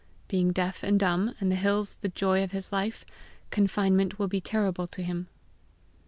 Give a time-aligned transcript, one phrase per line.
[0.27, 3.05] Being deaf and dumb, and the hills the joy of his life,
[3.51, 5.27] confinement will be terrible to him."